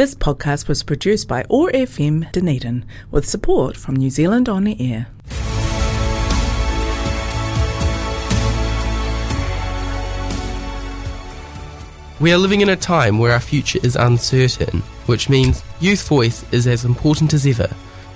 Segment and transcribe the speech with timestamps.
[0.00, 4.74] This podcast was produced by OAR FM Dunedin with support from New Zealand On the
[4.80, 5.08] Air.
[12.18, 16.50] We are living in a time where our future is uncertain, which means youth voice
[16.50, 17.68] is as important as ever.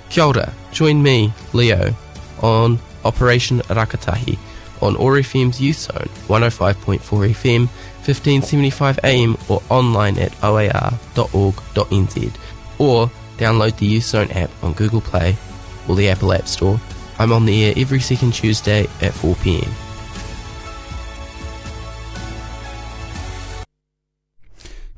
[0.09, 1.93] Kia ora, join me, Leo,
[2.41, 4.39] on Operation Rakatahi
[4.81, 7.69] on OAR FM's Youth Zone, 105.4 FM,
[8.05, 12.35] 1575 AM or online at oar.org.nz
[12.77, 15.35] or download the Youth Zone app on Google Play
[15.87, 16.79] or the Apple App Store.
[17.17, 19.71] I'm on the air every second Tuesday at 4pm.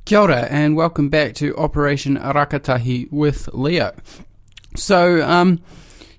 [0.06, 3.94] Kia ora, and welcome back to Operation Rakatahi with Leo.
[4.76, 5.60] So, um,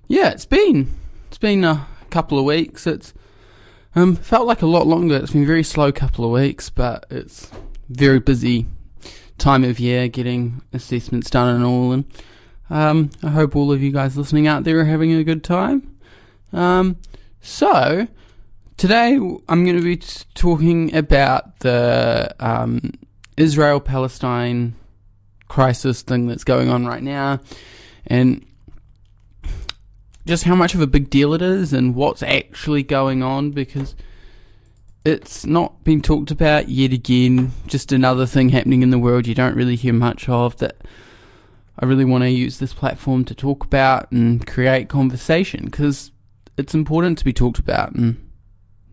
[0.09, 0.95] yeah, it's been
[1.29, 2.87] it's been a couple of weeks.
[2.87, 3.15] It's
[3.95, 5.16] um, felt like a lot longer.
[5.16, 7.51] It's been a very slow couple of weeks, but it's
[7.88, 8.66] very busy
[9.38, 11.92] time of year getting assessments done and all.
[11.92, 12.05] And
[12.70, 15.97] um, I hope all of you guys listening out there are having a good time.
[16.53, 16.97] Um,
[17.41, 18.08] so
[18.77, 19.97] today I'm going to be
[20.34, 22.92] talking about the um,
[23.36, 24.75] Israel Palestine
[25.48, 27.41] crisis thing that's going on right now,
[28.06, 28.45] and
[30.29, 33.97] just how much of a big deal it is and what's actually going on because
[35.03, 37.53] it's not been talked about yet again.
[37.67, 40.83] Just another thing happening in the world you don't really hear much of that
[41.79, 46.11] I really want to use this platform to talk about and create conversation because
[46.59, 47.92] it's important to be talked about.
[47.92, 48.31] And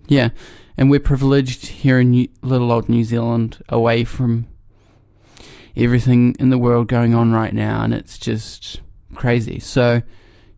[0.08, 0.30] yeah,
[0.78, 4.48] and we're privileged here in New- little old New Zealand away from
[5.76, 8.80] everything in the world going on right now, and it's just
[9.16, 9.60] crazy.
[9.60, 10.02] So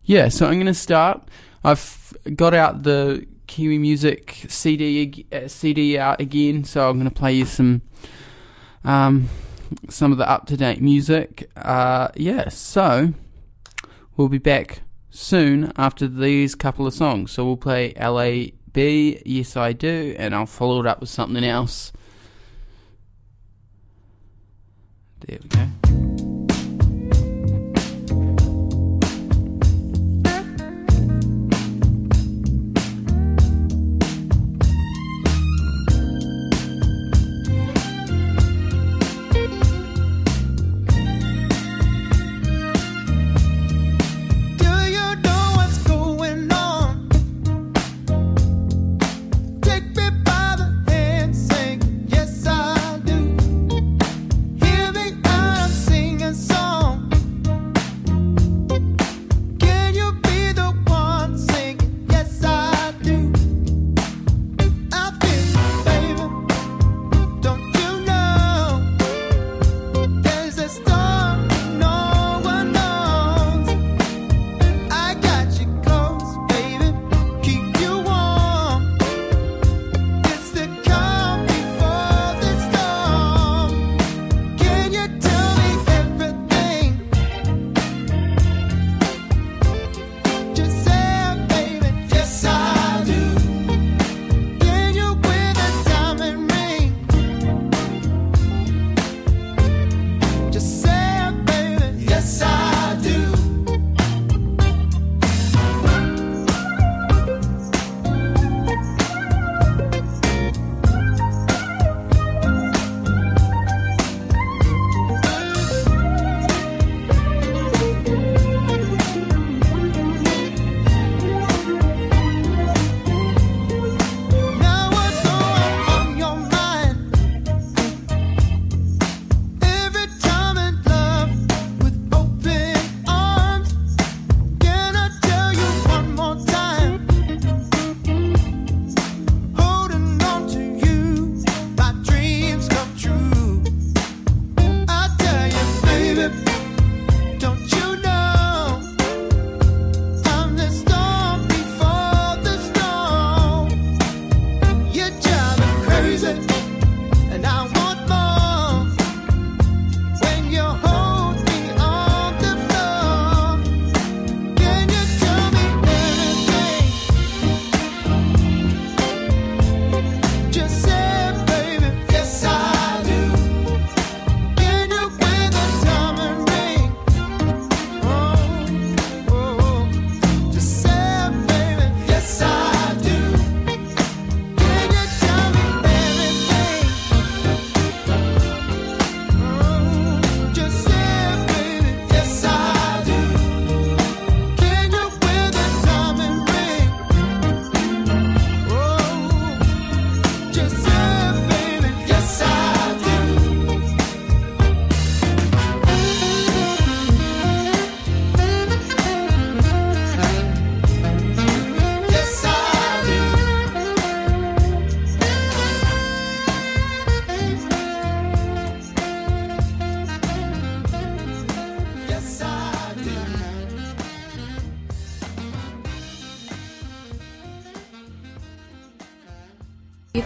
[0.08, 1.28] yeah, so I'm going to start.
[1.62, 7.14] I've got out the Kiwi Music CD uh, CD out again, so I'm going to
[7.14, 7.82] play you some
[8.84, 9.28] um,
[9.90, 11.50] some of the up to date music.
[11.54, 13.12] Uh, yeah, so
[14.16, 17.32] we'll be back soon after these couple of songs.
[17.32, 21.92] So we'll play LAB, Yes I Do, and I'll follow it up with something else.
[25.20, 26.07] There we go.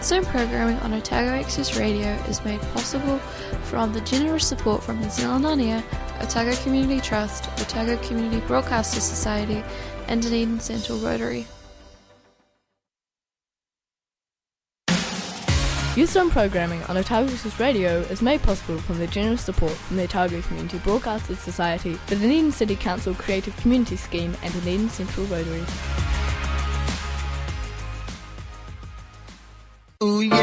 [0.03, 3.19] Youthzone programming on Otago Access Radio is made possible
[3.63, 5.81] from the generous support from New Zealand On Air,
[6.19, 9.63] Otago Community Trust, Otago Community Broadcasters Society,
[10.09, 11.47] and Dunedin Central Rotary.
[15.95, 20.03] Youthzone programming on Otago Access Radio is made possible from the generous support from the
[20.03, 25.63] Otago Community Broadcasters Society, the Dunedin City Council Creative Community Scheme, and Dunedin Central Rotary.
[30.03, 30.42] Ooh yeah,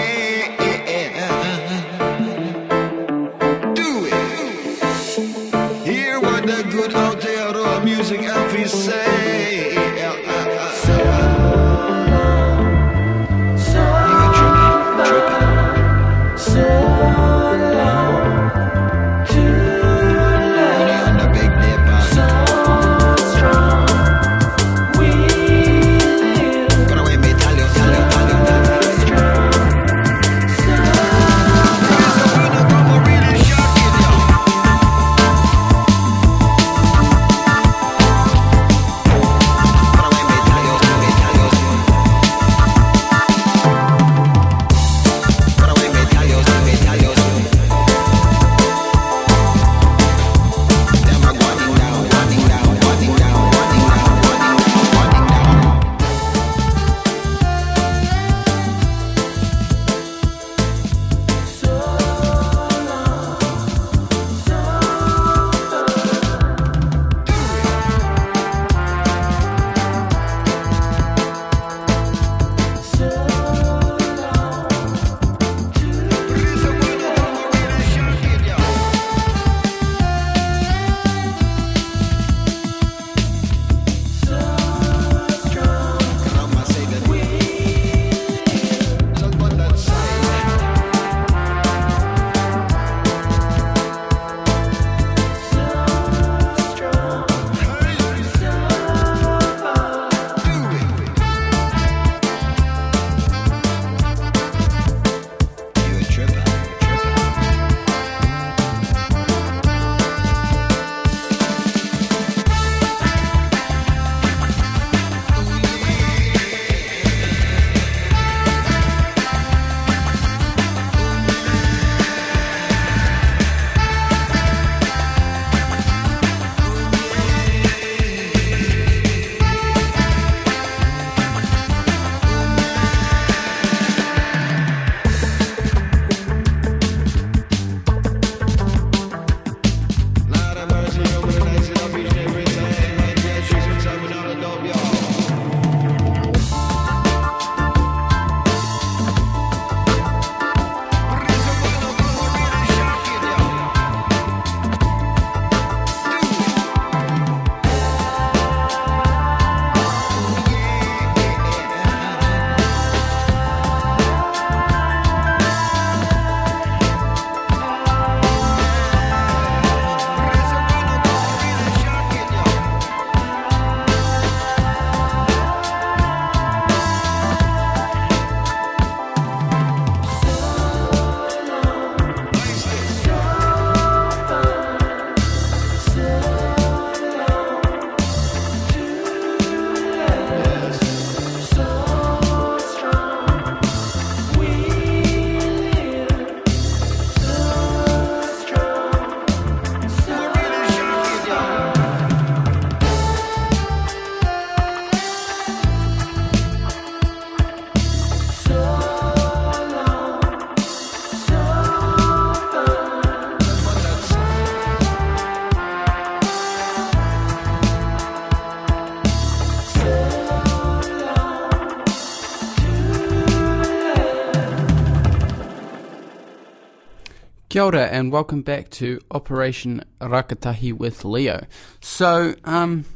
[227.60, 231.44] Kia ora and welcome back to Operation Rakatahi with Leo.
[231.82, 232.86] So, um,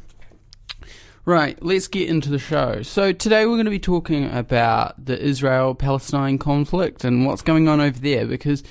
[1.23, 2.81] right, let's get into the show.
[2.81, 7.79] So today we're going to be talking about the Israel-Palestine conflict and what's going on
[7.79, 8.63] over there because,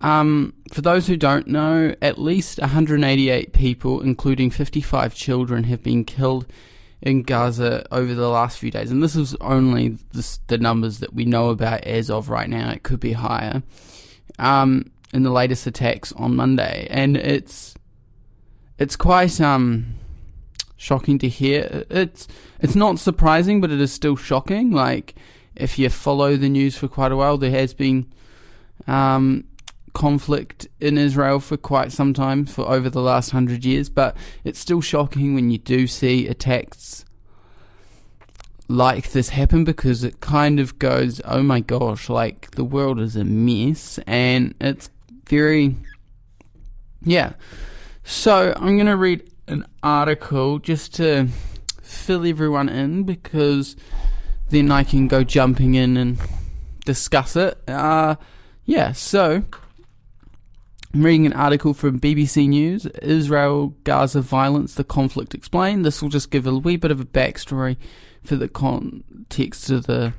[0.00, 6.02] um, for those who don't know, at least 188 people, including 55 children, have been
[6.04, 6.46] killed
[7.00, 8.90] in Gaza over the last few days.
[8.90, 12.72] And this is only the, the numbers that we know about as of right now.
[12.72, 13.62] It could be higher
[14.38, 17.74] um, in the latest attacks on Monday, and it's
[18.78, 19.94] it's quite um
[20.76, 21.84] shocking to hear.
[21.90, 22.28] It's
[22.60, 24.70] it's not surprising, but it is still shocking.
[24.70, 25.14] Like
[25.54, 28.06] if you follow the news for quite a while, there has been
[28.86, 29.44] um,
[29.94, 33.88] conflict in Israel for quite some time, for over the last hundred years.
[33.88, 37.04] But it's still shocking when you do see attacks
[38.68, 43.16] like this happen because it kind of goes, oh my gosh, like the world is
[43.16, 44.90] a mess, and it's
[45.28, 45.76] very,
[47.02, 47.34] yeah.
[48.04, 51.28] So I'm going to read an article just to
[51.82, 53.76] fill everyone in because
[54.50, 56.18] then I can go jumping in and
[56.84, 57.58] discuss it.
[57.68, 58.16] Uh,
[58.64, 59.42] yeah, so
[60.94, 65.84] I'm reading an article from BBC News Israel Gaza violence, the conflict explained.
[65.84, 67.76] This will just give a wee bit of a backstory
[68.24, 70.14] for the context of the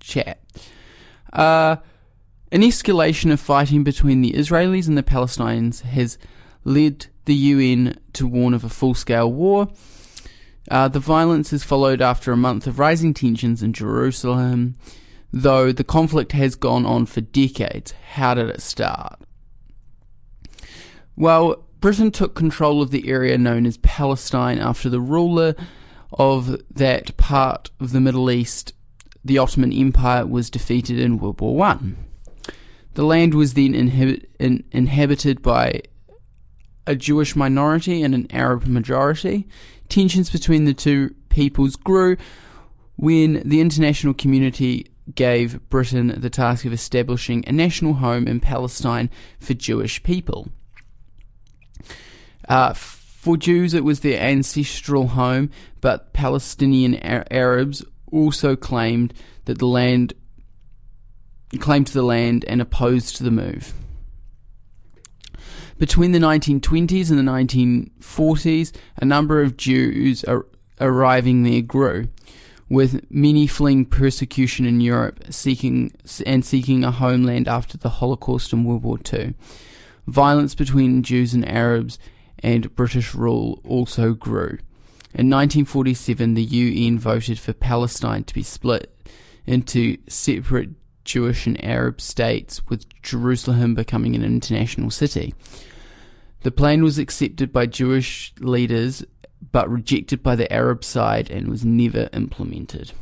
[0.00, 0.40] chat.
[1.32, 1.76] Uh,
[2.54, 6.16] an escalation of fighting between the Israelis and the Palestinians has
[6.62, 9.66] led the UN to warn of a full scale war.
[10.70, 14.76] Uh, the violence has followed after a month of rising tensions in Jerusalem,
[15.32, 17.92] though the conflict has gone on for decades.
[18.12, 19.18] How did it start?
[21.16, 25.56] Well, Britain took control of the area known as Palestine after the ruler
[26.12, 28.74] of that part of the Middle East,
[29.24, 32.13] the Ottoman Empire, was defeated in World War One.
[32.94, 35.82] The land was then in, inhabited by
[36.86, 39.48] a Jewish minority and an Arab majority.
[39.88, 42.16] Tensions between the two peoples grew
[42.96, 49.10] when the international community gave Britain the task of establishing a national home in Palestine
[49.38, 50.48] for Jewish people.
[52.48, 59.12] Uh, for Jews, it was their ancestral home, but Palestinian Ar- Arabs also claimed
[59.46, 60.14] that the land
[61.58, 63.74] claimed to the land and opposed the move.
[65.78, 70.46] Between the 1920s and the 1940s, a number of Jews ar-
[70.80, 72.08] arriving there grew,
[72.68, 75.92] with many fleeing persecution in Europe, seeking
[76.24, 79.34] and seeking a homeland after the Holocaust and World War II.
[80.06, 81.98] Violence between Jews and Arabs
[82.38, 84.58] and British rule also grew.
[85.12, 88.94] In 1947, the UN voted for Palestine to be split
[89.46, 90.70] into separate
[91.04, 95.34] Jewish and Arab states, with Jerusalem becoming an international city.
[96.42, 99.04] The plan was accepted by Jewish leaders
[99.52, 102.92] but rejected by the Arab side and was never implemented.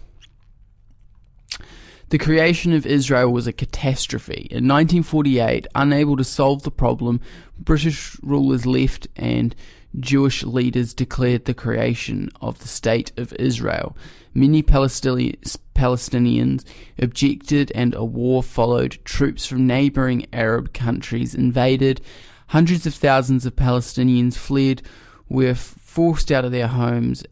[2.10, 4.46] The creation of Israel was a catastrophe.
[4.50, 7.20] In 1948, unable to solve the problem,
[7.58, 9.54] British rulers left and
[10.00, 13.96] Jewish leaders declared the creation of the State of Israel.
[14.34, 16.64] Many Palestinians
[16.98, 18.98] objected and a war followed.
[19.04, 22.00] Troops from neighboring Arab countries invaded.
[22.48, 24.82] Hundreds of thousands of Palestinians fled,
[25.28, 27.24] were forced out of their homes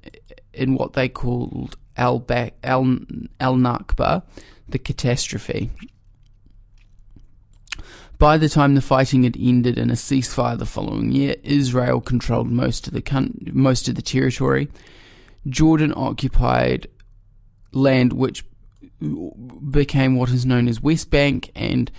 [0.52, 4.22] in what they called Al Nakba,
[4.68, 5.70] the catastrophe.
[8.20, 12.50] By the time the fighting had ended and a ceasefire the following year, Israel controlled
[12.50, 14.68] most of the con- most of the territory.
[15.48, 16.86] Jordan occupied
[17.72, 18.44] land which
[19.70, 21.90] became what is known as West Bank, and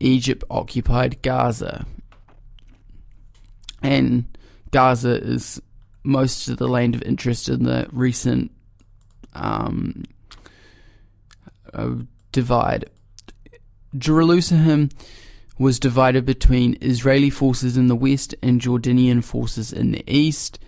[0.00, 1.86] Egypt occupied Gaza.
[3.80, 4.24] And
[4.72, 5.62] Gaza is
[6.02, 8.50] most of the land of interest in the recent
[9.34, 10.02] um,
[11.72, 11.94] uh,
[12.32, 12.90] divide.
[13.96, 14.88] Jerusalem
[15.60, 20.58] was divided between Israeli forces in the west and Jordanian forces in the east.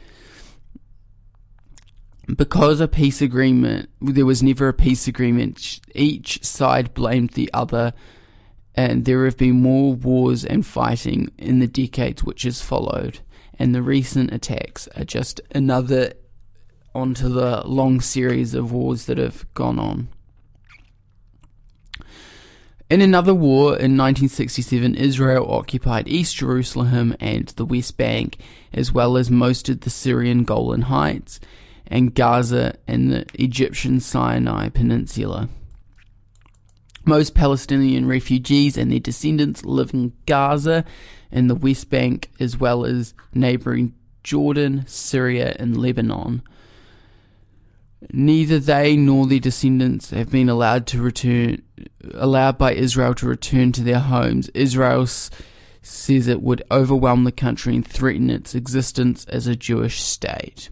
[2.37, 7.95] Because a peace agreement, there was never a peace agreement, each side blamed the other,
[8.75, 13.21] and there have been more wars and fighting in the decades which has followed.
[13.59, 16.13] And the recent attacks are just another
[16.95, 20.09] onto the long series of wars that have gone on.
[22.93, 28.37] In another war in 1967, Israel occupied East Jerusalem and the West Bank,
[28.71, 31.41] as well as most of the Syrian Golan Heights
[31.87, 35.49] and Gaza and the Egyptian Sinai Peninsula.
[37.07, 40.85] Most Palestinian refugees and their descendants live in Gaza
[41.31, 46.43] and the West Bank, as well as neighboring Jordan, Syria, and Lebanon.
[48.11, 51.63] Neither they nor their descendants have been allowed to return,
[52.15, 54.49] allowed by Israel to return to their homes.
[54.51, 55.07] Israel
[55.83, 60.71] says it would overwhelm the country and threaten its existence as a Jewish state.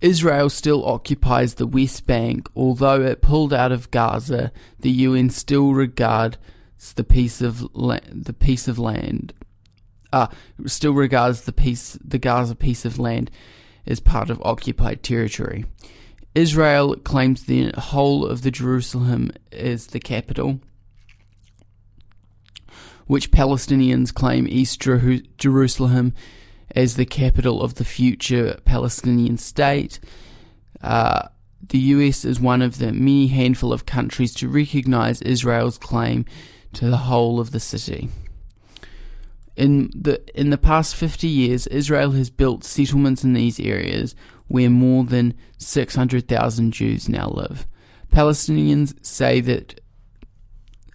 [0.00, 4.50] Israel still occupies the West Bank, although it pulled out of Gaza.
[4.80, 6.38] The UN still regards
[6.96, 9.32] the piece of la- the piece of land,
[10.12, 10.26] uh,
[10.66, 13.30] still regards the piece the Gaza piece of land
[13.86, 15.66] as part of occupied territory.
[16.34, 20.60] Israel claims the whole of the Jerusalem as the capital,
[23.06, 26.14] which Palestinians claim East Jeru- Jerusalem
[26.74, 30.00] as the capital of the future Palestinian state.
[30.80, 31.28] Uh,
[31.68, 36.24] the US is one of the many handful of countries to recognize Israel's claim
[36.72, 38.08] to the whole of the city.
[39.54, 44.14] In the in the past 50 years, Israel has built settlements in these areas
[44.52, 47.66] where more than 600,000 Jews now live.
[48.12, 49.80] Palestinians say that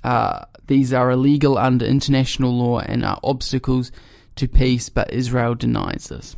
[0.04, 3.92] uh, these are illegal under international law and are obstacles
[4.36, 6.36] to peace, but Israel denies this.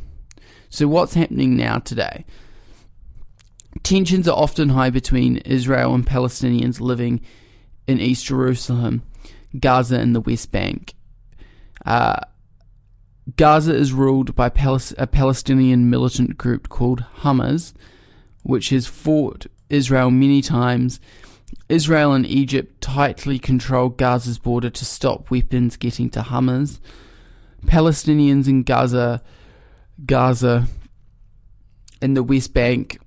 [0.70, 2.24] So, what's happening now today?
[3.82, 7.20] Tensions are often high between Israel and Palestinians living
[7.86, 9.02] in East Jerusalem,
[9.58, 10.94] Gaza, and the West Bank.
[11.84, 12.20] Uh,
[13.36, 17.74] Gaza is ruled by a Palestinian militant group called Hamas,
[18.42, 21.00] which has fought Israel many times.
[21.68, 26.80] Israel and Egypt tightly control Gaza's border to stop weapons getting to Hamas.
[27.66, 29.22] Palestinians in Gaza,
[30.06, 30.66] Gaza,
[32.00, 32.98] and the West Bank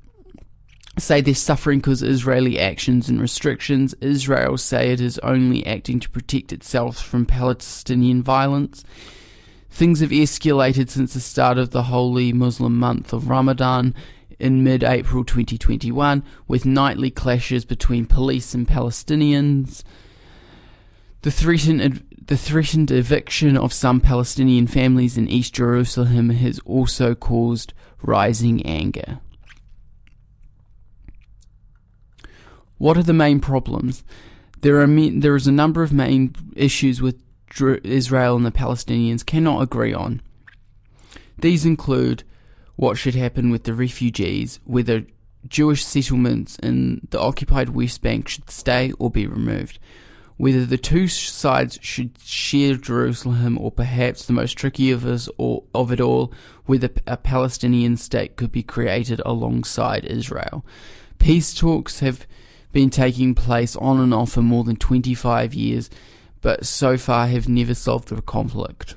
[0.99, 3.95] say they're suffering because of Israeli actions and restrictions.
[3.99, 8.83] Israel say it is only acting to protect itself from Palestinian violence.
[9.73, 13.95] Things have escalated since the start of the holy Muslim month of Ramadan
[14.37, 19.83] in mid April 2021, with nightly clashes between police and Palestinians.
[21.23, 27.73] The threatened, the threatened eviction of some Palestinian families in East Jerusalem has also caused
[28.03, 29.21] rising anger.
[32.77, 34.03] What are the main problems?
[34.61, 37.22] There are there is a number of main issues with
[37.61, 40.21] Israel and the Palestinians cannot agree on.
[41.37, 42.23] These include
[42.75, 45.05] what should happen with the refugees, whether
[45.47, 49.77] Jewish settlements in the occupied West Bank should stay or be removed,
[50.37, 55.67] whether the two sides should share Jerusalem, or perhaps the most tricky of, us all,
[55.75, 56.33] of it all,
[56.65, 60.65] whether a Palestinian state could be created alongside Israel.
[61.19, 62.25] Peace talks have
[62.71, 65.89] been taking place on and off for more than 25 years,
[66.43, 68.95] but so far have never solved the conflict.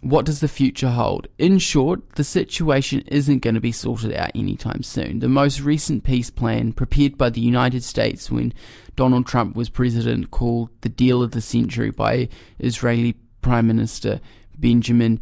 [0.00, 1.28] What does the future hold?
[1.38, 5.20] In short, the situation isn't going to be sorted out anytime soon.
[5.20, 8.52] The most recent peace plan, prepared by the United States when
[8.96, 14.20] Donald Trump was president, called the Deal of the Century by Israeli Prime Minister
[14.58, 15.20] Benjamin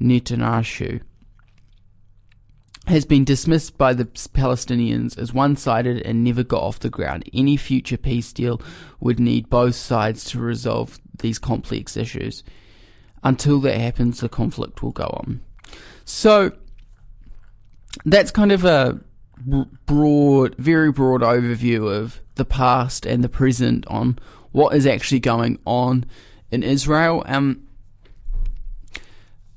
[0.00, 1.00] Netanyahu,
[2.86, 7.28] has been dismissed by the Palestinians as one sided and never got off the ground.
[7.32, 8.60] Any future peace deal
[8.98, 12.42] would need both sides to resolve these complex issues.
[13.22, 15.40] Until that happens, the conflict will go on.
[16.04, 16.52] So,
[18.04, 18.98] that's kind of a
[19.86, 24.18] broad, very broad overview of the past and the present on
[24.50, 26.04] what is actually going on
[26.50, 27.22] in Israel.
[27.26, 27.66] Um,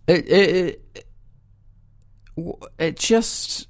[0.08, 1.05] it, it, it
[2.96, 3.68] just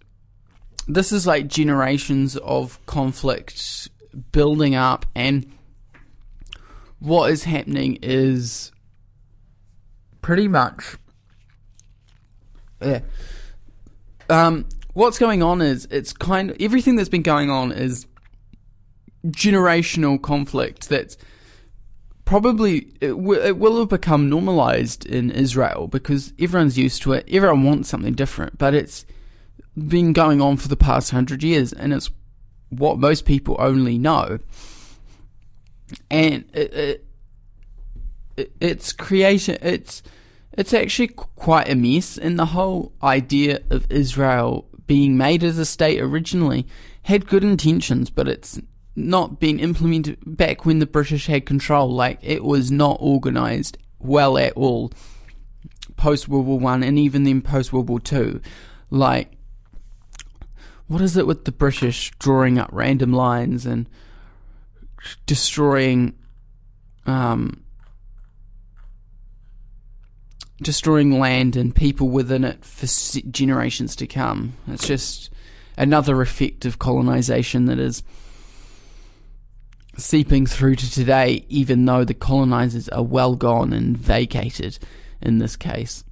[0.88, 3.90] this is like generations of conflict
[4.32, 5.52] building up and
[7.00, 8.72] what is happening is
[10.22, 10.98] pretty much
[12.82, 13.02] yeah.
[14.30, 18.08] Um what's going on is it's kind of everything that's been going on is
[19.28, 21.18] generational conflict that's
[22.26, 27.28] probably it, w- it will have become normalized in Israel because everyone's used to it.
[27.32, 29.06] Everyone wants something different, but it's
[29.78, 32.10] been going on for the past hundred years, and it's
[32.70, 34.40] what most people only know.
[36.10, 37.06] And it, it,
[38.36, 40.02] it it's created it's
[40.54, 45.66] it's actually quite a mess, and the whole idea of Israel being made as a
[45.66, 46.66] state originally
[47.04, 48.60] had good intentions, but it's
[48.96, 51.94] not been implemented back when the British had control.
[51.94, 54.92] Like it was not organised well at all
[55.98, 58.42] post World War One and even then post World War Two.
[58.90, 59.32] Like
[60.88, 63.90] what is it with the British drawing up random lines and
[65.26, 66.16] destroying
[67.06, 67.64] um
[70.62, 72.88] destroying land and people within it for
[73.30, 74.54] generations to come.
[74.68, 75.30] It's just
[75.78, 78.04] another effect of colonization that is
[79.98, 84.78] seeping through to today, even though the colonizers are well gone and vacated
[85.22, 86.04] in this case.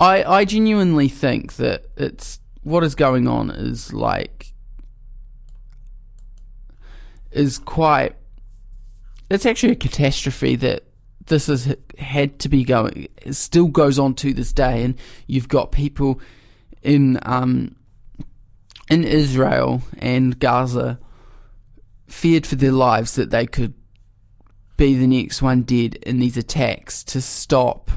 [0.00, 4.52] I I genuinely think that it's what is going on is like
[7.30, 8.14] is quite
[9.30, 10.84] it's actually a catastrophe that
[11.26, 14.94] this has had to be going it still goes on to this day and
[15.26, 16.20] you've got people
[16.82, 17.74] in um
[18.88, 20.98] in Israel and Gaza
[22.08, 23.74] feared for their lives that they could
[24.76, 27.90] be the next one dead in these attacks to stop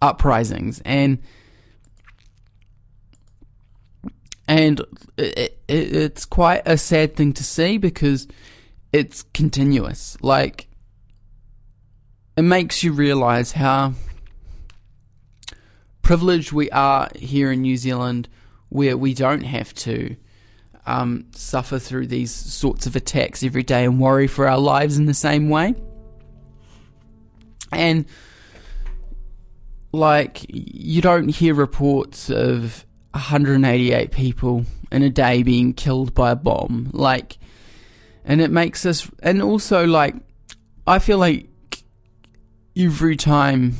[0.00, 0.82] uprisings.
[0.84, 1.18] And
[4.48, 4.80] and
[5.16, 8.26] it, it, it's quite a sad thing to see because
[8.92, 10.16] it's continuous.
[10.20, 10.68] Like
[12.36, 13.94] it makes you realize how
[16.02, 18.28] privileged we are here in New Zealand
[18.68, 20.16] where we don't have to
[20.86, 25.06] um, suffer through these sorts of attacks every day and worry for our lives in
[25.06, 25.74] the same way.
[27.70, 28.04] And
[29.92, 36.36] like you don't hear reports of 188 people in a day being killed by a
[36.36, 37.38] bomb like
[38.24, 40.14] and it makes us and also like
[40.86, 41.48] I feel like
[42.76, 43.76] every time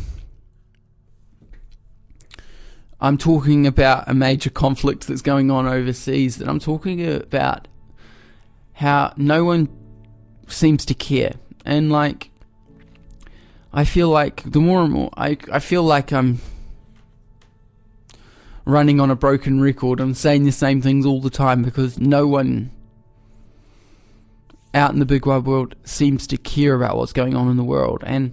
[3.02, 7.66] I'm talking about a major conflict that's going on overseas, that I'm talking about
[8.74, 9.68] how no one
[10.46, 11.34] seems to care.
[11.64, 12.30] And like,
[13.72, 16.38] I feel like the more and more, I, I feel like I'm
[18.64, 19.98] running on a broken record.
[19.98, 22.70] I'm saying the same things all the time because no one
[24.74, 27.64] out in the big wide world seems to care about what's going on in the
[27.64, 28.04] world.
[28.06, 28.32] And,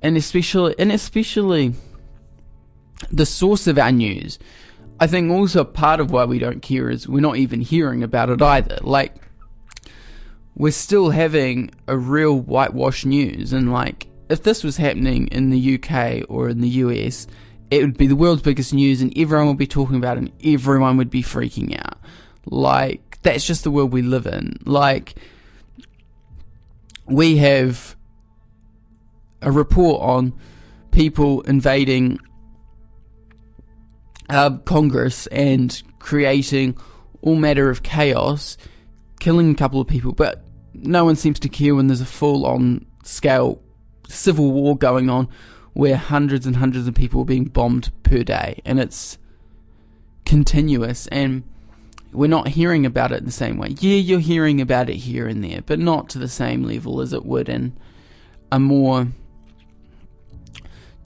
[0.00, 1.74] and especially, and especially,
[3.10, 4.38] the source of our news.
[5.00, 8.30] I think also part of why we don't care is we're not even hearing about
[8.30, 8.78] it either.
[8.82, 9.14] Like,
[10.56, 15.74] we're still having a real whitewash news, and like, if this was happening in the
[15.76, 17.26] UK or in the US,
[17.70, 20.32] it would be the world's biggest news, and everyone would be talking about it, and
[20.44, 21.98] everyone would be freaking out.
[22.46, 24.58] Like, that's just the world we live in.
[24.64, 25.14] Like,
[27.06, 27.94] we have
[29.40, 30.32] a report on
[30.90, 32.18] people invading
[34.28, 36.76] uh, Congress and creating
[37.22, 38.56] all matter of chaos,
[39.20, 42.46] killing a couple of people, but no one seems to care when there's a full
[42.46, 43.60] on scale
[44.08, 45.28] civil war going on
[45.72, 49.18] where hundreds and hundreds of people are being bombed per day and it's
[50.24, 51.42] continuous and
[52.12, 53.68] we're not hearing about it in the same way.
[53.80, 57.12] Yeah, you're hearing about it here and there, but not to the same level as
[57.12, 57.76] it would in
[58.50, 59.08] a more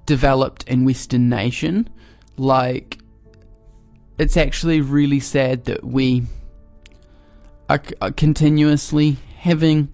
[0.07, 1.89] developed and Western nation
[2.37, 2.99] like
[4.19, 6.25] it's actually really sad that we
[7.69, 9.93] are, are continuously having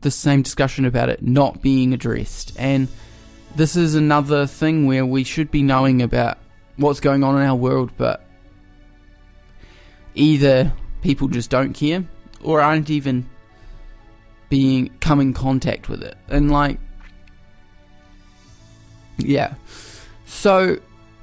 [0.00, 2.52] the same discussion about it not being addressed.
[2.58, 2.88] And
[3.54, 6.38] this is another thing where we should be knowing about
[6.76, 8.24] what's going on in our world, but
[10.14, 10.72] either
[11.02, 12.04] people just don't care
[12.42, 13.28] or aren't even
[14.48, 16.16] being come in contact with it.
[16.28, 16.78] And like
[19.18, 19.54] yeah.
[20.26, 20.78] So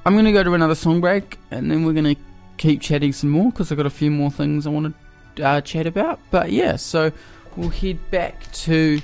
[0.06, 2.22] I'm going to go to another song break and then we're going to
[2.58, 4.94] keep chatting some more because I've got a few more things I want
[5.38, 6.20] to uh, chat about.
[6.30, 7.12] But yeah, so
[7.56, 9.02] we'll head back to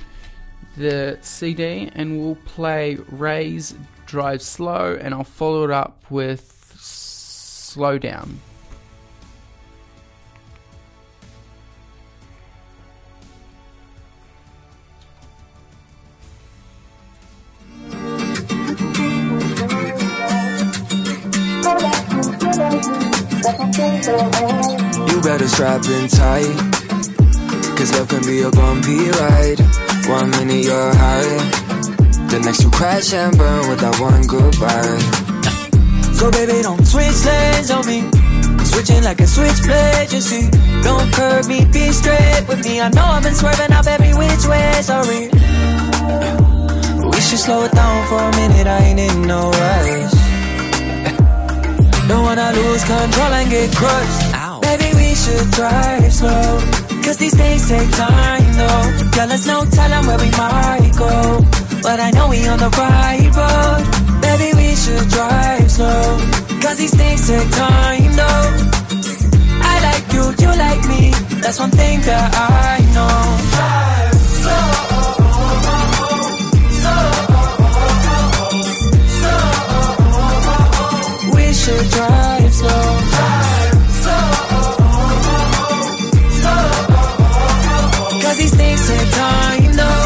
[0.76, 7.96] the CD and we'll play Rei's Drive Slow and I'll follow it up with Slow
[7.96, 8.40] Down.
[24.10, 26.56] You better strap in tight.
[27.76, 29.60] Cause love can be a bumpy ride.
[30.08, 31.36] One minute you're high.
[32.30, 34.98] The next you crash and burn with that one goodbye.
[36.14, 38.02] So baby, don't switch lanes on me.
[38.64, 40.50] Switching like a switchblade, you see.
[40.82, 42.80] Don't curb me, be straight with me.
[42.80, 45.30] I know I've been swerving up every which way, sorry.
[47.10, 50.19] We should slow it down for a minute, I ain't in no rush.
[52.10, 54.62] Don't wanna lose control and get crushed.
[54.62, 56.58] Baby, we should drive slow.
[57.04, 58.84] Cause these things take time though.
[59.14, 61.14] Girl, there's no telling where we might go.
[61.86, 63.82] But I know we on the right road.
[64.26, 66.18] Baby, we should drive slow.
[66.60, 68.46] Cause these things take time though.
[69.72, 71.12] I like you, you like me.
[71.40, 73.20] That's one thing that I know.
[74.40, 74.89] We
[81.70, 82.86] to drive slow.
[88.22, 89.98] Cause these things take time you know.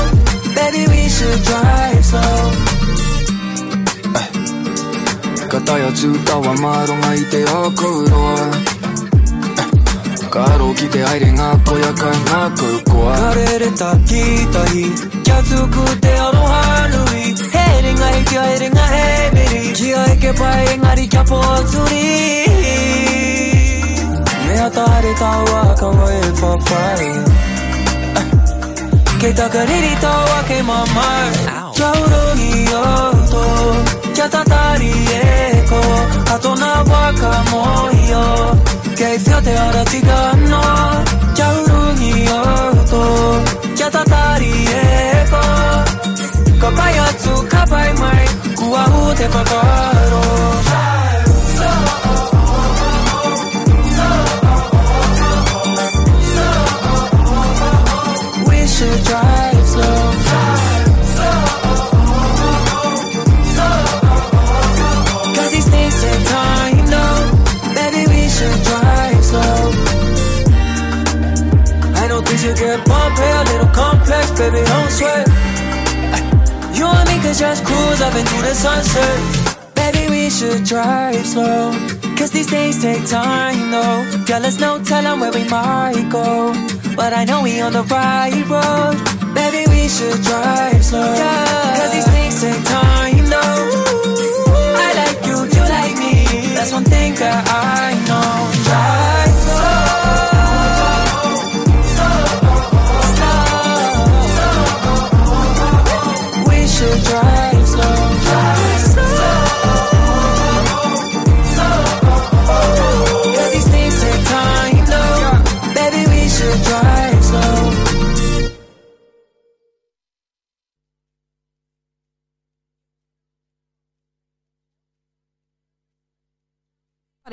[0.59, 2.75] Baby, we should drive slow.
[5.49, 8.17] 片や中華はマロがいておくろ
[10.29, 14.17] カード来てアイレがこやかなく怖がれれたギ
[14.53, 16.64] ターキャズクてアロハ
[18.34, 22.46] 해링아 해겨 해링아 해베리 기어에게 바잉아리 갸포 소리
[24.48, 27.08] 내가 whare taua ka wai e whawhai
[29.20, 31.30] Kei takariri taua ke mamai
[31.78, 32.86] Taurongi o
[33.32, 33.44] to
[34.16, 35.26] Kia tatari e
[35.70, 35.82] ko
[36.34, 38.26] A tona waka moi o
[38.96, 40.64] Kei whio te ara tika no
[41.38, 42.44] Taurongi o
[42.92, 43.04] to
[46.55, 48.25] Kia tatari e ko Ka pai atu ka pai mai
[48.59, 50.23] Kua hu te whakaro
[58.49, 60.13] We should drive slow.
[65.35, 66.85] Cause these things take time.
[67.75, 70.05] Maybe we should drive slow.
[72.25, 75.34] Things you get bumpy, a little complex, baby, don't sweat.
[77.39, 79.75] Just cruise up into the sunset.
[79.75, 81.73] Baby, we should drive slow.
[82.17, 84.03] Cause these things take time, though.
[84.29, 86.53] Yeah, there's no telling where we might go.
[86.95, 88.97] But I know we on the right road.
[89.35, 91.13] Baby, we should drive slow.
[91.15, 91.77] Yeah.
[91.79, 93.59] Cause these things take time, though.
[94.87, 96.55] I like you, you like me.
[96.55, 97.74] That's one thing that I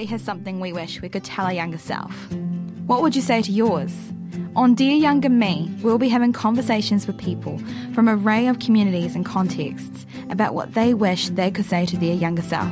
[0.05, 2.13] Has something we wish we could tell our younger self.
[2.87, 3.93] What would you say to yours?
[4.55, 7.57] On Dear Younger Me, we'll be having conversations with people
[7.93, 11.95] from an array of communities and contexts about what they wish they could say to
[11.97, 12.71] their younger self.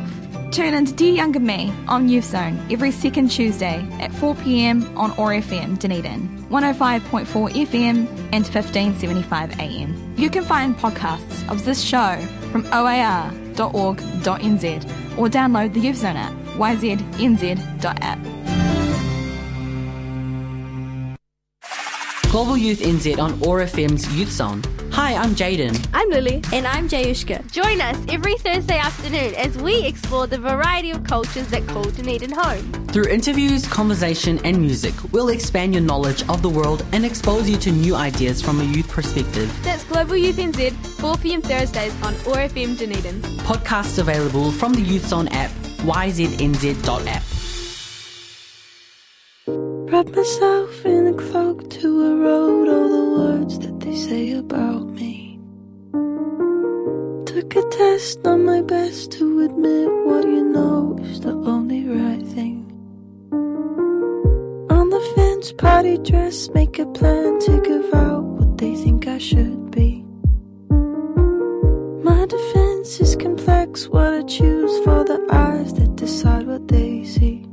[0.52, 5.12] Tune in to Dear Younger Me on Youth Zone every second Tuesday at 4pm on
[5.12, 10.16] OAR FM Dunedin, 105.4 FM and 1575 AM.
[10.18, 12.20] You can find podcasts of this show
[12.52, 13.58] from oar.org.nz
[15.18, 18.20] or download the Youth Zone app, yznz.app.
[22.30, 24.62] Global Youth NZ on OAR FM's Youth Zone.
[24.92, 25.88] Hi, I'm Jaden.
[25.96, 26.44] I'm Lily.
[26.54, 27.52] And I'm Jayushka.
[27.52, 32.32] Join us every Thursday afternoon as we explore the variety of cultures that call Dunedin
[32.32, 32.72] home.
[32.90, 37.58] Through interviews, conversation, and music, we'll expand your knowledge of the world and expose you
[37.58, 39.52] to new ideas from a youth perspective.
[39.64, 43.22] That's Global Youth NZ, 4pm Thursdays on OAR FM Dunedin.
[43.40, 45.52] Podcasts available from the Youth Zone app,
[45.84, 47.24] yznz.app.
[49.92, 55.40] Wrap myself in a cloak to erode all the words that they say about me.
[57.26, 62.26] Took a test on my best to admit what you know is the only right
[62.28, 62.66] thing.
[64.70, 69.18] On the fence, party dress, make a plan to give out what they think I
[69.18, 69.59] should
[72.90, 77.46] defense is complex, what I choose for the eyes that decide what they see.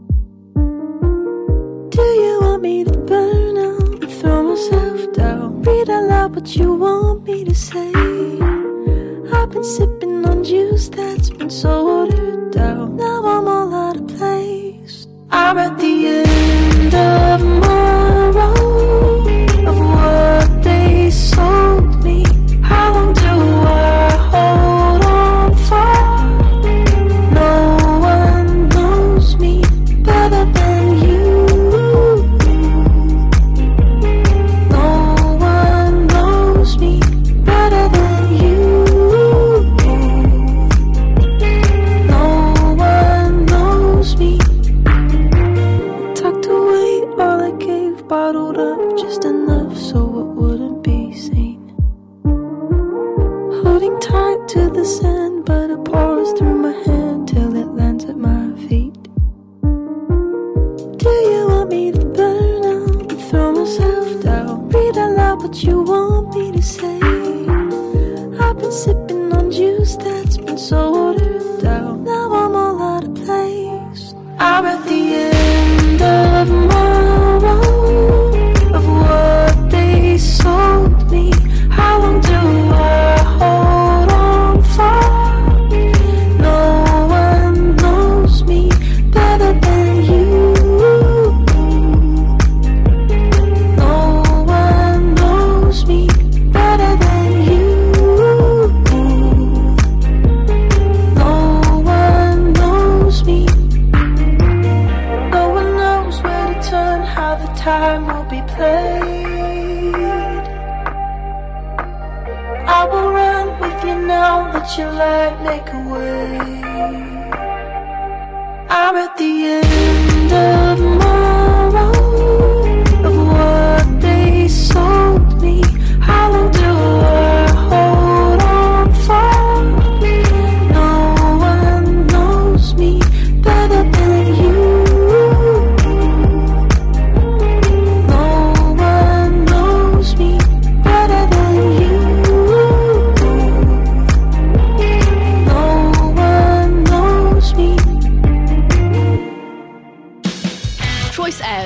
[0.55, 5.62] Do you want me to burn out and throw myself down?
[5.62, 7.92] Read out loud what you want me to say.
[9.37, 12.96] I've been sipping on juice that's been so watered down.
[12.96, 15.07] Now I'm all out of place.
[15.31, 17.65] I'm at the end of my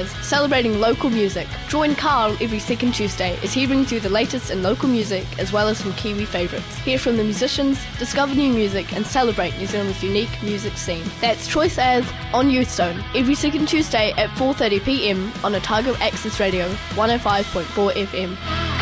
[0.09, 1.47] celebrating local music.
[1.69, 5.53] Join Carl every second Tuesday as he brings you the latest in local music as
[5.53, 6.79] well as some Kiwi favourites.
[6.79, 11.05] Hear from the musicians, discover new music, and celebrate New Zealand's unique music scene.
[11.21, 15.33] That's Choice Airs on Youth Zone every second Tuesday at 4:30 p.m.
[15.45, 18.80] on Otago Access Radio 105.4 FM.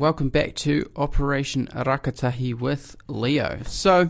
[0.00, 3.60] welcome back to Operation Rakatahi with Leo.
[3.66, 4.08] So,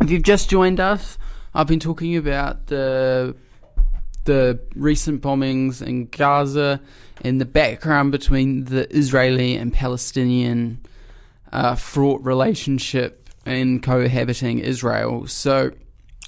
[0.00, 1.18] if you've just joined us,
[1.52, 3.34] I've been talking about the
[4.26, 6.80] the recent bombings in Gaza
[7.22, 10.86] and the background between the Israeli and Palestinian
[11.52, 15.26] uh, fraught relationship in cohabiting Israel.
[15.26, 15.72] So,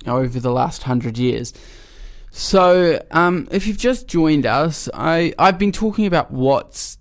[0.04, 1.54] over the last hundred years.
[2.32, 6.97] So, um, if you've just joined us, I, I've been talking about what's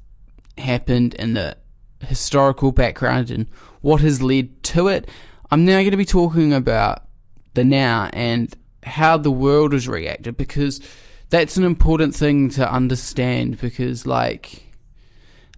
[0.59, 1.57] happened in the
[2.01, 3.47] historical background and
[3.81, 5.09] what has led to it.
[5.49, 7.03] I'm now going to be talking about
[7.53, 8.53] the now and
[8.83, 10.79] how the world has reacted because
[11.29, 14.63] that's an important thing to understand because, like,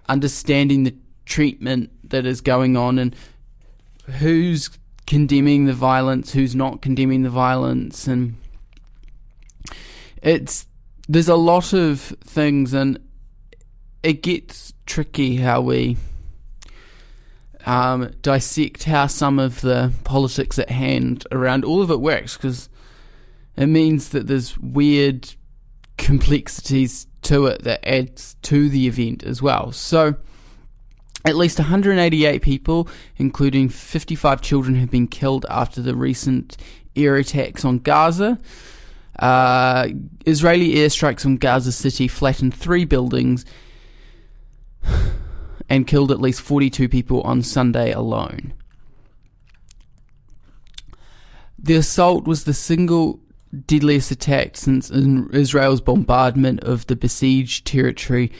[0.07, 0.95] understanding the
[1.25, 3.15] treatment that is going on and
[4.19, 4.69] who's
[5.05, 8.35] condemning the violence, who's not condemning the violence, and
[10.21, 10.65] it's
[11.07, 12.99] there's a lot of things, and
[14.03, 15.97] it gets tricky how we
[17.65, 22.69] um, dissect how some of the politics at hand around all of it works because
[23.57, 25.33] it means that there's weird
[25.97, 29.71] complexities to it that adds to the event as well.
[29.73, 30.15] So,
[31.25, 32.87] at least 188 people,
[33.17, 36.55] including 55 children, have been killed after the recent
[36.95, 38.39] air attacks on Gaza.
[39.19, 39.89] Uh,
[40.25, 43.43] Israeli airstrikes on Gaza City flattened three buildings
[45.69, 48.53] and killed at least 42 people on Sunday alone.
[51.57, 53.19] The assault was the single
[53.65, 58.31] deadliest attack since Israel's bombardment of the besieged territory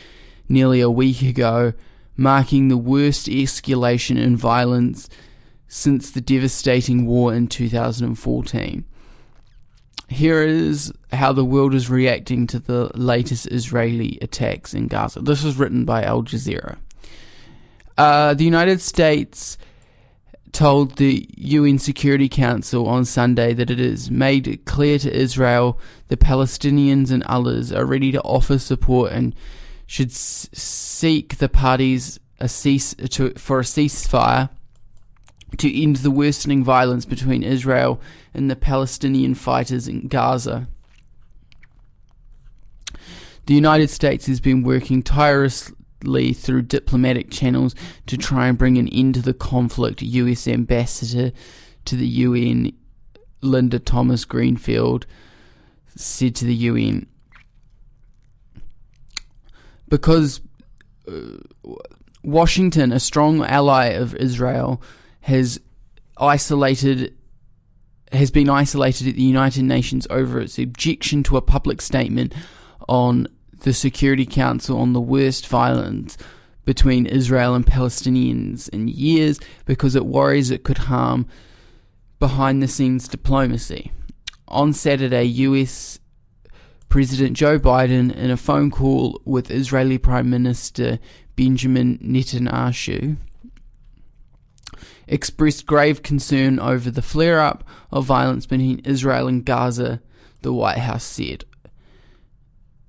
[0.47, 1.73] nearly a week ago,
[2.15, 5.09] marking the worst escalation in violence
[5.67, 8.85] since the devastating war in 2014.
[10.10, 15.22] Here is how the world is reacting to the latest Israeli attacks in Gaza.
[15.22, 16.78] This was written by Al Jazeera.
[17.97, 19.57] Uh, the United States
[20.51, 26.18] told the UN Security Council on Sunday that it has made clear to Israel the
[26.18, 29.36] Palestinians and others are ready to offer support and
[29.86, 34.49] should s- seek the parties a cease to, for a ceasefire
[35.58, 38.00] to end the worsening violence between Israel
[38.34, 40.68] and the Palestinian fighters in Gaza.
[43.45, 47.74] The United States has been working tirelessly through diplomatic channels
[48.06, 50.02] to try and bring an end to the conflict.
[50.04, 50.47] U.S.
[50.47, 51.32] Ambassador
[51.86, 52.72] to the UN,
[53.41, 55.08] Linda Thomas Greenfield,
[55.95, 57.08] said to the UN.
[59.88, 60.41] Because
[61.08, 61.38] uh,
[62.24, 64.80] Washington, a strong ally of Israel,
[65.30, 65.59] has
[66.17, 67.15] isolated
[68.11, 72.34] has been isolated at the United Nations over its objection to a public statement
[72.88, 73.27] on
[73.59, 76.17] the Security Council on the worst violence
[76.65, 81.27] between Israel and Palestinians in years because it worries it could harm
[82.17, 83.91] behind the scenes diplomacy.
[84.47, 85.99] On Saturday, US
[86.89, 90.97] President Joe Biden, in a phone call with Israeli Prime Minister
[91.36, 93.17] Benjamin Netanyahu,
[95.10, 100.01] expressed grave concern over the flare up of violence between Israel and Gaza,
[100.41, 101.43] the White House said.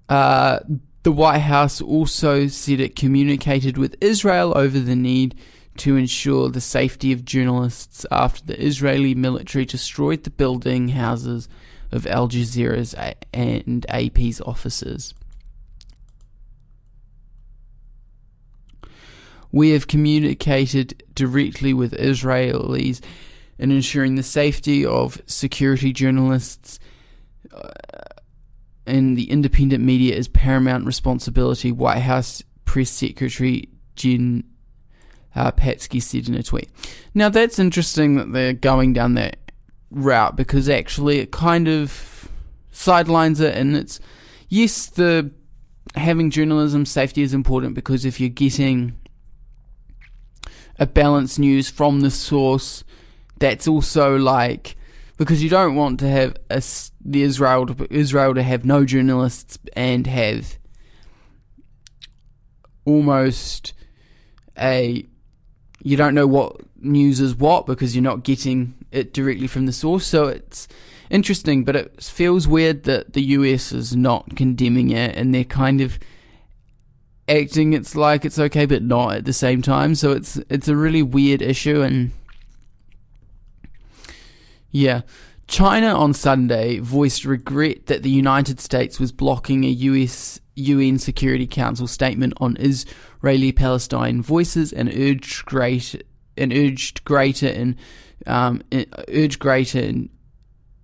[0.08, 0.60] Uh,
[1.02, 5.34] the White House also said it communicated with Israel over the need
[5.78, 11.48] to ensure the safety of journalists after the Israeli military destroyed the building houses
[11.90, 12.94] of Al Jazeera's
[13.32, 15.14] and AP's offices.
[19.52, 23.00] We have communicated directly with Israelis
[23.58, 26.78] in ensuring the safety of security journalists
[27.52, 27.68] uh,
[28.86, 34.44] and the independent media is paramount responsibility, White House Press Secretary Jen
[35.34, 36.68] uh, Psaki said in a tweet.
[37.14, 39.36] Now, that's interesting that they're going down that
[39.90, 42.28] route because actually it kind of
[42.70, 43.98] sidelines it and it's
[44.48, 45.28] yes the
[45.96, 48.96] having journalism safety is important because if you're getting
[50.80, 52.82] a balanced news from the source
[53.38, 54.76] that's also like
[55.18, 56.62] because you don't want to have a,
[57.04, 60.58] the Israel to, Israel to have no journalists and have
[62.86, 63.74] almost
[64.58, 65.06] a
[65.82, 69.72] you don't know what news is what because you're not getting it directly from the
[69.72, 70.06] source.
[70.06, 70.66] So it's
[71.10, 75.80] interesting, but it feels weird that the US is not condemning it and they're kind
[75.80, 75.98] of
[77.30, 79.94] acting it's like it's okay but not at the same time.
[79.94, 82.10] So it's it's a really weird issue and
[84.70, 85.02] yeah.
[85.46, 91.46] China on Sunday voiced regret that the United States was blocking a US UN Security
[91.46, 96.04] Council statement on Israeli Palestine voices and urged great
[96.36, 97.76] and urged greater and
[98.26, 98.62] um,
[99.08, 100.10] urged greater in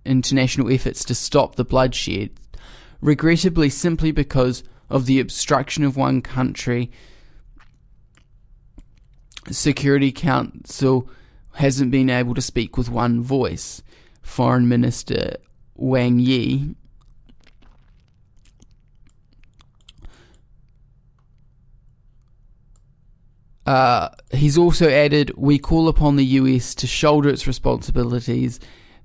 [0.05, 2.31] international efforts to stop the bloodshed.
[3.01, 6.91] Regrettably, simply because of the obstruction of one country.
[9.49, 11.09] Security Council
[11.53, 13.81] hasn't been able to speak with one voice.
[14.21, 15.37] Foreign Minister
[15.75, 16.75] Wang Yi
[23.67, 26.73] Uh, he's also added, "We call upon the U.S.
[26.75, 28.61] to shoulder its responsibilities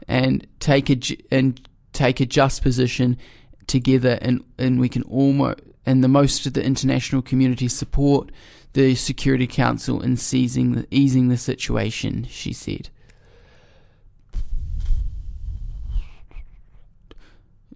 [0.07, 0.97] and take a
[1.33, 1.61] and
[1.93, 3.19] take a just position
[3.67, 8.31] together, and and we can almost and the most of the international community support
[8.73, 12.89] the Security Council in seizing the, easing the situation." She said.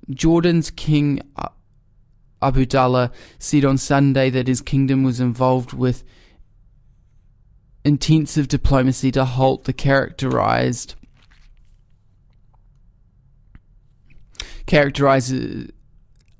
[0.09, 1.51] Jordan's King A-
[2.43, 6.05] Abdullah said on Sunday that his kingdom was involved with
[7.85, 10.97] intensive diplomacy to halt the characterized
[14.73, 15.73] uh,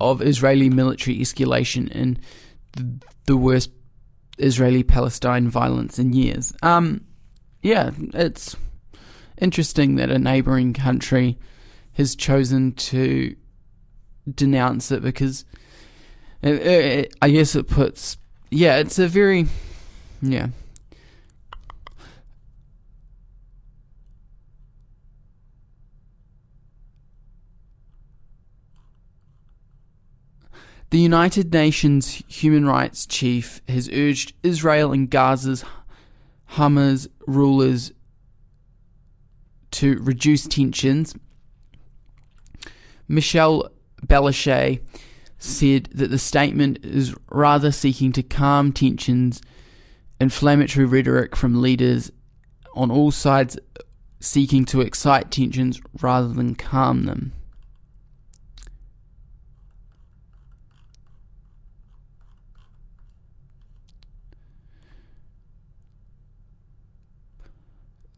[0.01, 2.19] of Israeli military escalation in
[3.27, 3.71] the, worst
[4.39, 6.53] Israeli-Palestine violence in years.
[6.63, 7.05] Um,
[7.63, 8.57] yeah, it's
[9.39, 11.39] interesting that a neighboring country
[11.95, 13.35] has chosen to
[14.33, 15.45] denounce it because
[16.43, 18.19] it, it, I guess it puts
[18.51, 19.47] yeah, it's a very
[20.23, 20.49] yeah.
[30.91, 35.65] The United Nations human rights chief has urged Israel and Gaza's
[36.53, 37.93] Hamas rulers
[39.73, 41.17] to reduce tensions.
[43.09, 43.71] Michelle
[44.07, 44.81] Bachelet
[45.39, 49.43] said that the statement is rather seeking to calm tensions,
[50.21, 52.13] inflammatory rhetoric from leaders
[52.75, 53.59] on all sides
[54.21, 57.33] seeking to excite tensions rather than calm them.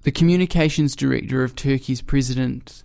[0.03, 2.82] The communications director of Turkey's president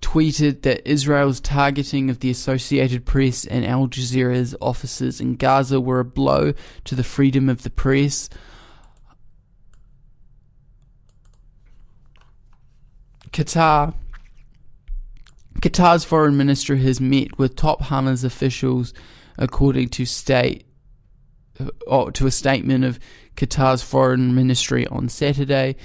[0.00, 6.00] tweeted that Israel's targeting of the Associated Press and Al Jazeera's offices in Gaza were
[6.00, 6.52] a blow
[6.84, 8.28] to the freedom of the press.
[13.30, 13.94] Qatar
[15.60, 18.92] Qatar's foreign minister has met with top Hamas officials,
[19.38, 20.66] according to state
[21.88, 22.98] uh, to a statement of
[23.36, 25.76] Qatar's foreign ministry on Saturday.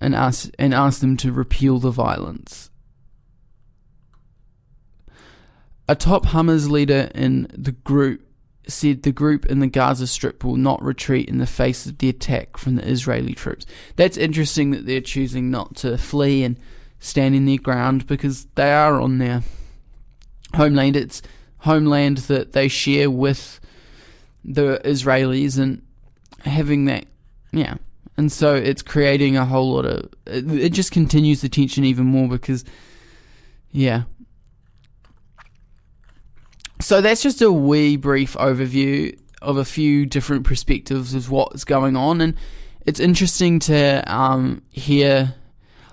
[0.00, 2.70] And ask and ask them to repeal the violence.
[5.88, 8.26] A top Hamas leader in the group
[8.68, 12.08] said the group in the Gaza Strip will not retreat in the face of the
[12.08, 13.66] attack from the Israeli troops.
[13.96, 16.58] That's interesting that they're choosing not to flee and
[17.00, 19.42] stand in their ground because they are on their
[20.54, 20.96] homeland.
[20.96, 21.22] It's
[21.58, 23.60] homeland that they share with
[24.44, 25.82] the Israelis and
[26.44, 27.06] having that,
[27.52, 27.74] yeah,
[28.20, 32.04] and so it's creating a whole lot of it, it just continues the tension even
[32.04, 32.66] more because
[33.70, 34.02] yeah.
[36.82, 41.96] So that's just a wee brief overview of a few different perspectives of what's going
[41.96, 42.20] on.
[42.20, 42.34] And
[42.84, 45.34] it's interesting to um, hear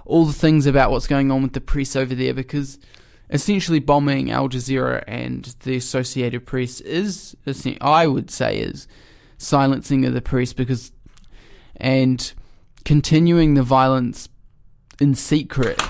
[0.03, 2.77] all the things about what's going on with the press over there because
[3.29, 7.37] essentially bombing Al Jazeera and the Associated Press is,
[7.79, 8.85] I would say, is
[9.37, 10.91] silencing of the press because
[11.77, 12.33] and
[12.85, 14.29] continuing the violence
[14.99, 15.81] in secret,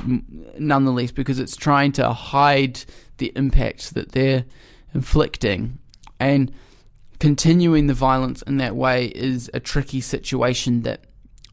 [0.60, 2.82] nonetheless, because it's trying to hide
[3.18, 4.46] the impact that they're
[4.94, 5.80] inflicting.
[6.20, 6.52] And
[7.20, 11.06] continuing the violence in that way is a tricky situation that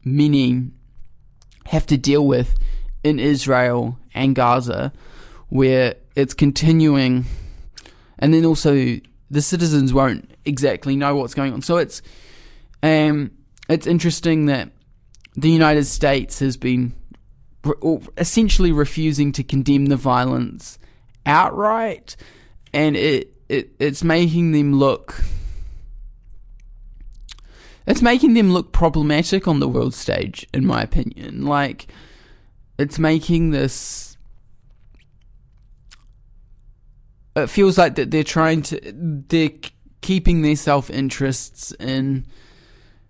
[0.03, 0.71] many
[1.67, 2.55] have to deal with
[3.03, 4.91] in Israel and Gaza,
[5.49, 7.25] where it's continuing,
[8.19, 11.61] and then also the citizens won't exactly know what's going on.
[11.61, 12.01] So it's
[12.83, 13.31] um,
[13.69, 14.71] it's interesting that
[15.35, 16.93] the United States has been
[17.63, 20.79] re- essentially refusing to condemn the violence
[21.25, 22.15] outright,
[22.73, 25.21] and it, it it's making them look.
[27.87, 31.45] It's making them look problematic on the world stage, in my opinion.
[31.45, 31.87] Like,
[32.79, 34.17] it's making this.
[37.35, 38.79] It feels like that they're trying to.
[39.27, 39.51] They're
[40.01, 42.25] keeping their self interests in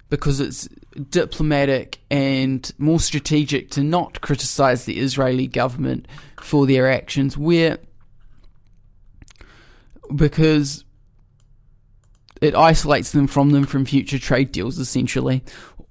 [0.09, 0.67] because it's
[1.09, 6.07] diplomatic and more strategic to not criticize the Israeli government
[6.39, 7.79] for their actions, where
[10.15, 10.83] because
[12.41, 15.43] it isolates them from them from future trade deals essentially,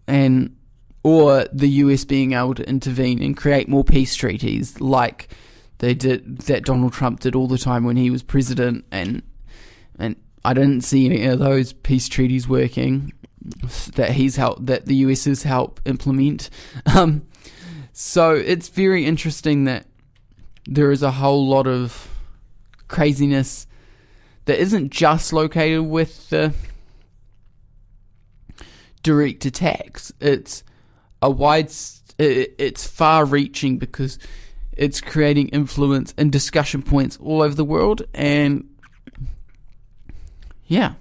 [0.07, 0.57] and
[1.03, 5.29] or the US being able to intervene and create more peace treaties like
[5.79, 9.23] they did that Donald Trump did all the time when he was president and
[9.99, 13.13] and I didn't see any of those peace treaties working
[13.95, 16.51] that he's helped that the US has helped implement.
[16.87, 17.27] Um,
[17.93, 19.87] so it's very interesting that
[20.67, 22.09] there is a whole lot of
[22.89, 23.67] craziness
[24.47, 26.53] that isn't just located with the
[29.03, 30.13] direct attacks.
[30.21, 30.65] It's
[31.23, 31.71] a wide,
[32.19, 34.19] it's far reaching because
[34.77, 38.03] it's creating influence and discussion points all over the world.
[38.13, 38.69] And
[40.67, 40.95] yeah.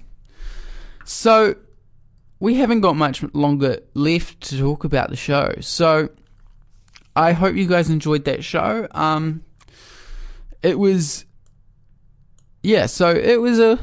[1.05, 1.55] So
[2.43, 5.53] we haven't got much longer left to talk about the show.
[5.61, 6.09] So
[7.15, 8.85] I hope you guys enjoyed that show.
[8.91, 9.45] Um,
[10.61, 11.23] it was
[12.61, 13.79] yeah, so it was a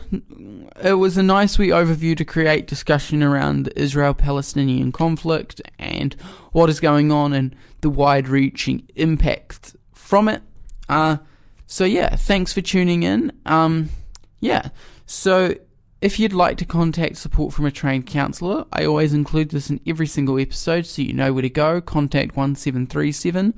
[0.82, 6.14] it was a nice wee overview to create discussion around the Israel-Palestinian conflict and
[6.52, 10.42] what is going on and the wide-reaching impact from it.
[10.86, 11.16] Uh,
[11.66, 13.32] so yeah, thanks for tuning in.
[13.46, 13.88] Um,
[14.38, 14.68] yeah,
[15.06, 15.54] so
[16.01, 19.80] if you'd like to contact support from a trained counsellor, I always include this in
[19.86, 21.80] every single episode so you know where to go.
[21.80, 23.55] Contact 1737.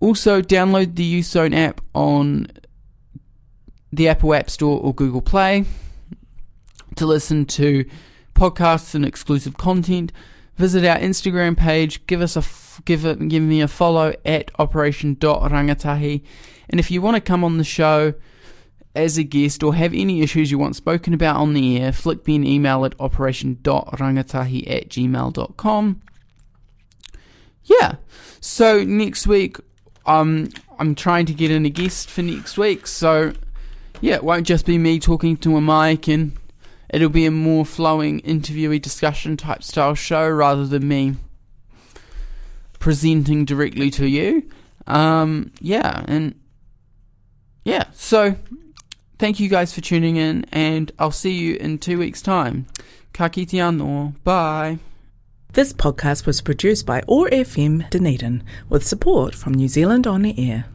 [0.00, 2.48] Also, download the Youthzone app on
[3.90, 5.64] the Apple App Store or Google Play
[6.96, 7.86] to listen to
[8.34, 10.12] podcasts and exclusive content.
[10.56, 12.06] Visit our Instagram page.
[12.06, 12.44] Give us a
[12.84, 16.22] give it give me a follow at operation.rangatahi.
[16.68, 18.12] And if you want to come on the show
[18.94, 22.26] as a guest or have any issues you want spoken about on the air, flick
[22.26, 26.02] me an email at operation.rangatahi at gmail.com.
[27.64, 27.94] Yeah.
[28.40, 29.56] So next week,
[30.06, 32.86] um, I'm trying to get in a guest for next week.
[32.86, 33.32] So
[34.00, 36.36] yeah, it won't just be me talking to a mic and
[36.90, 41.16] it'll be a more flowing interviewee discussion type style show rather than me
[42.78, 44.48] presenting directly to you.
[44.86, 46.34] Um, yeah, and
[47.64, 48.36] yeah, so
[49.18, 52.66] thank you guys for tuning in and I'll see you in two weeks' time.
[53.12, 54.14] Ka kite anō.
[54.24, 54.78] Bye.
[55.52, 60.34] This podcast was produced by OAR FM Dunedin with support from New Zealand On the
[60.36, 60.66] Air.